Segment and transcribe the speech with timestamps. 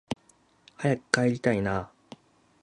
[0.79, 1.91] 早く帰りたいなあ